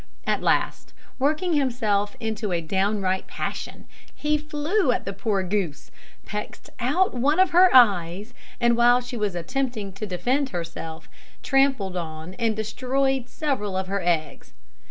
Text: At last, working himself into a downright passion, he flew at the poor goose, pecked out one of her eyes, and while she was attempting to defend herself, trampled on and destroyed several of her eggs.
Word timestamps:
At 0.25 0.41
last, 0.41 0.93
working 1.19 1.53
himself 1.53 2.15
into 2.19 2.51
a 2.51 2.59
downright 2.59 3.27
passion, 3.27 3.85
he 4.15 4.35
flew 4.35 4.91
at 4.91 5.05
the 5.05 5.13
poor 5.13 5.43
goose, 5.43 5.91
pecked 6.25 6.71
out 6.79 7.13
one 7.13 7.39
of 7.39 7.51
her 7.51 7.69
eyes, 7.71 8.33
and 8.59 8.75
while 8.75 8.99
she 8.99 9.15
was 9.15 9.35
attempting 9.35 9.93
to 9.93 10.07
defend 10.07 10.49
herself, 10.49 11.07
trampled 11.43 11.95
on 11.95 12.33
and 12.39 12.55
destroyed 12.55 13.29
several 13.29 13.77
of 13.77 13.85
her 13.85 14.01
eggs. 14.03 14.53